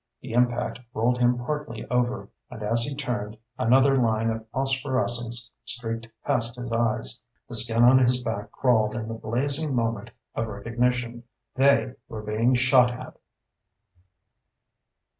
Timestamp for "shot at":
12.55-13.15